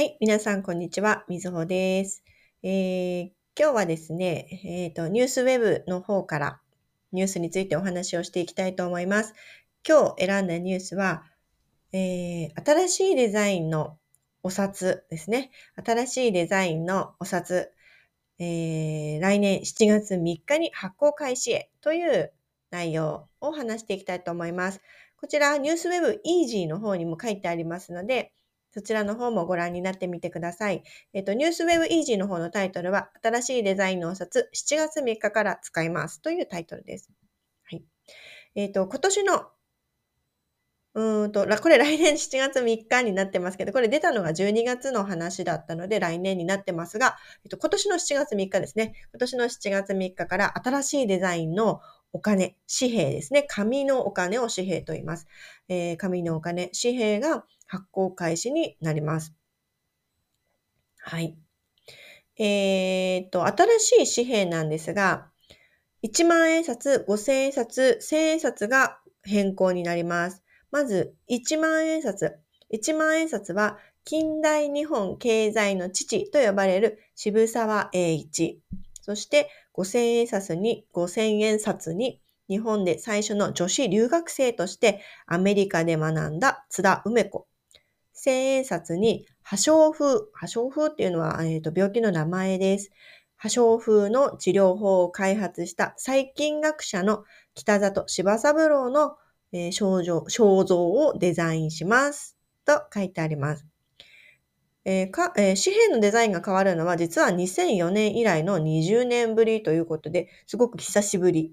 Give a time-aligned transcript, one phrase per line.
[0.00, 1.26] はい、皆さん、こんにちは。
[1.28, 2.24] みずほです。
[2.62, 6.60] えー今日はですね、えっ、と、ニュースウェブの方から
[7.12, 9.34] ニュースについてお話をしていきたいと思います。
[9.86, 11.24] 今日選んだニュースは、
[11.92, 13.98] えー新しいデザインの
[14.42, 15.50] お札ですね。
[15.76, 17.70] 新しいデザインのお札、
[18.38, 22.32] えー来年7月3日に発行開始へという
[22.70, 24.80] 内容を話していきたいと思います。
[25.18, 28.32] こちら、ニュースウェブイージーの方にも書いてありますので、
[28.72, 30.82] そちらの方もご覧になってみてください。
[31.12, 37.10] えっと、ニュースウェブイージーの方のタイトルは、新しいデザインのお札、7月3日から使いますというタイトルです。
[37.64, 37.84] はい。
[38.54, 39.46] えっと、今年の、
[40.94, 48.94] うんと、これ来年7月3日になってますけど、これ出たのが12月の話だったので、来年になってますが、えっと、今年の7月3日ですね。
[49.12, 51.80] 今年の7月3日から新しいデザインの
[52.12, 53.44] お金、紙幣ですね。
[53.44, 55.26] 紙のお金を紙幣と言います。
[55.68, 59.34] えー紙のお金、紙幣が発行開始になります。
[60.98, 61.36] はい。
[62.38, 65.30] えーっと、新しい紙幣なんですが、
[66.02, 70.42] 1万円札、5000円札、1000円札が変更になります。
[70.70, 72.38] まず、1万円札。
[72.70, 78.62] 1万円札は、近代日本経済の父と呼ばれる渋沢栄一。
[79.02, 87.46] そして、5000円札に、5000円札に、日本で最初の女子留学生としてアメリカで学んだ津田梅子。
[88.12, 90.26] 千円札に破傷風。
[90.34, 92.90] 破傷風っていうのは、えーと病気の名前です。
[93.36, 99.16] 破傷風の治療法を開発した細菌学者の北里柴三郎の、
[99.52, 102.36] えー症状肖像をデザインします。
[102.66, 103.69] と書いてあります。
[104.84, 111.52] えーかえー紙幣のデザインが変わるのは実は2004年以来の20年ぶりということで、すごく久しぶり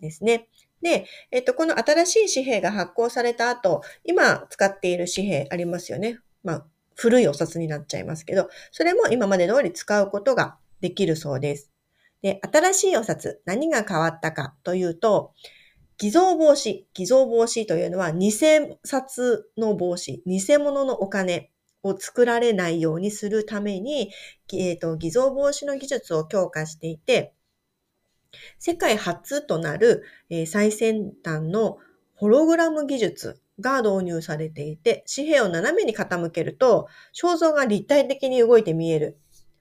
[0.00, 0.48] ですね。
[0.82, 6.18] で、えっと、この新しい紙幣が発行された後、今使っている紙幣ありますよね。
[6.42, 6.66] まあ、
[6.96, 11.70] 古いお札になっちゃいますけど、それも今まで通り使うことができるそうです。
[12.20, 15.32] で、新しいお札、何が変わったかというと、
[15.98, 16.84] 偽造防止。
[16.94, 21.51] 偽造防止というのは、偽札の防止、偽物のお金
[21.82, 24.10] を作られないようにするために、
[24.52, 27.34] えっと、偽造防止の技術を強化していて、
[28.58, 31.78] 世界初となる、えー最先端の
[32.14, 39.18] ホログラム技術が導入されていて、紙幣を斜めに傾けると、肖像が立体的に動いて見える。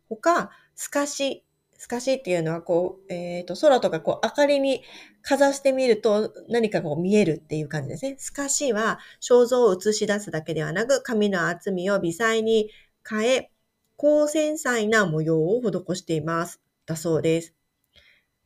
[0.09, 1.43] 他、透かし。
[1.81, 4.84] 透かしっていうのは、こう、えっ、と、空とかこう、明かりに
[5.24, 8.16] かざしてみると何かこう見えるっていう感じですね。
[8.18, 12.69] 透かしは肖像を映し出すだけではなく、髪の厚みを微細に
[13.08, 13.52] 変え、
[13.97, 16.62] 高繊細な模様を施しています。
[16.86, 17.60] だそうです。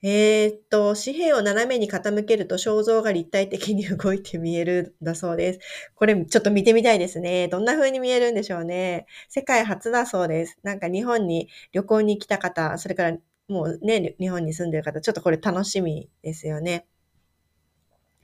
[0.07, 5.59] えーっと、紙幣を斜めに傾けると肖像が立体的に動いて見えるんだそうです。
[5.95, 7.47] これちょっと見てみたいですね。
[7.47, 9.07] どんな風に見えるんでしょうね。
[9.29, 10.59] 世界初だそうです。
[10.61, 13.17] なんか日本に旅行に来た方、それから
[13.47, 16.85] もうね、日本に住んでる方、ちょっとこれ楽しみですよね。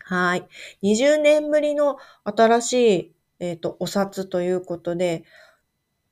[0.04, 0.48] はい。
[0.84, 5.24] 20年ぶりの新しい、えーっと、お札ということで、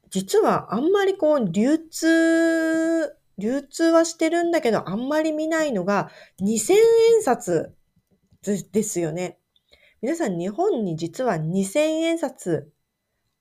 [0.10, 6.12] 実はあんまりこう流通、流通はしてるんだけど、あんまり見ないのが
[6.42, 7.74] 2000円札
[8.44, 9.40] ですよね。
[10.02, 12.72] 皆さん日本に実は2000円札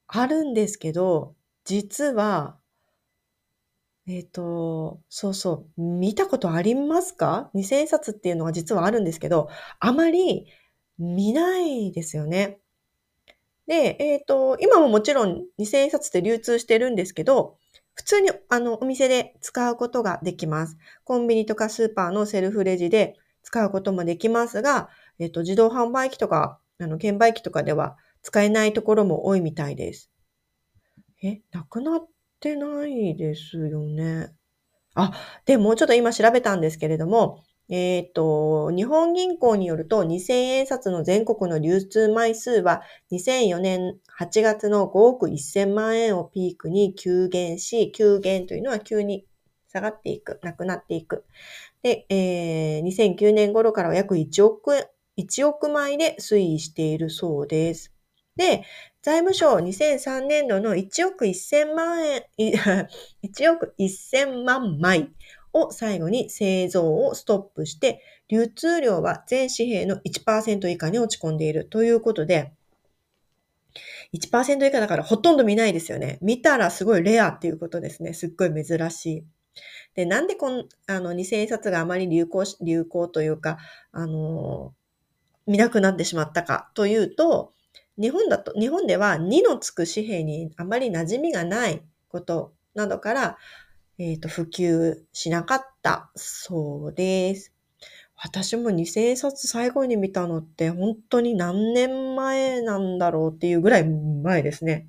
[0.08, 2.58] あるんですけど、実は、
[4.06, 10.46] えっ、と、そうそう、見たことありますか ?2000 円札っていうのは実はあるんですけど、あまり
[10.98, 12.58] 見ないですよね。
[13.66, 17.58] で、えっ、と、今ももちろん2000円札って流通してるんですけど、
[17.98, 20.78] 普通にあのお店で使うことができます。
[21.02, 24.88] コンビニとかスーパーのセルフレジで使うこともできますが、
[25.18, 30.12] えっ、と、自動販売機とか、あの、券売機とかでは使えないところも多いみたいです。
[31.24, 32.06] え、なくなっ
[32.38, 34.32] てないですよね。
[34.94, 35.12] あ、
[35.44, 42.82] でもちょっと今調べたんですけれども、えっ、と、日本銀行によると2000円札の全国の流通枚数は
[43.12, 49.26] 2004年8月の5億1000万円をピークに急減し、急減というのは急に
[49.70, 51.24] 下がっていく、なくなっていく。
[51.82, 54.84] で、えー2009年頃からは約1億円、
[55.18, 57.92] 1億枚で推移しているそうです。
[58.36, 58.62] で、
[59.02, 65.10] 財務省2003年度の1億1000万円、1億1000万枚
[65.52, 72.52] を最後に製造をストップして、流通量は全紙幣の1%以下に落ち込んでいるということで、
[74.12, 76.18] 1%以下だからほとんど見ないですよね。
[76.20, 78.12] 見たらすごいレアっていうことですね。
[78.12, 79.24] すっごい珍しい。
[79.94, 83.58] で、なんでこん、あの、2000円札があまり流行し、流行というか、
[83.92, 84.78] あのー
[85.48, 87.54] 見なくなってしまったかというと、
[87.98, 93.38] 日本だと、日本では2のつく紙幣にあまり馴染みがないことなどから、
[93.98, 97.52] えっ、ー、と、普及しなかったそうです。
[98.16, 104.88] 私も2000円札最後に見たのって本当に何年前なんだろうっていうぐらい前ですね。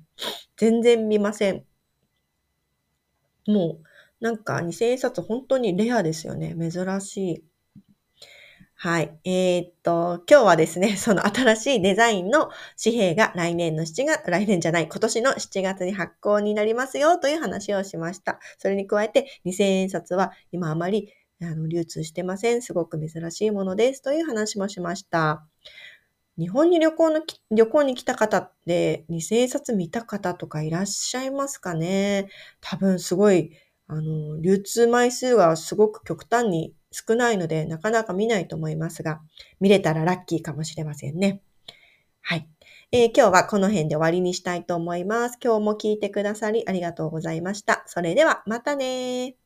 [0.56, 1.64] 全然見ません。
[3.46, 3.84] もう、
[4.20, 6.54] なんか2000円札本当にレアですよね。
[6.58, 7.44] 珍しい。
[8.82, 9.20] はい。
[9.24, 12.48] えー、っと、今日はですね、 その新しいデザインの
[12.82, 18.40] 紙幣が来年の7月、来年じゃない、今年の7月に発行になりますよという話をしました。
[18.56, 21.12] それに加えて、2000円札は今あまり
[21.42, 22.62] あの流通してません。
[22.62, 25.46] すごく珍しいものですという話もしました。
[26.38, 32.30] 日本に旅行の旅行に来た方って2000円札見た方とかいらっしゃいますかね？
[32.62, 33.52] 多分すごい、
[33.88, 39.20] あの、流通枚数がすごく極端に少ないので、なかなか見ないと思いますが、
[39.60, 41.42] 見れたらラッキーかもしれませんね。
[42.22, 42.48] はい。
[42.92, 45.38] えー、今日はこの辺で終わりにしたいと思います。
[45.42, 47.84] 今日も聞いてくださりありがとうございました。
[47.86, 49.39] それではまたね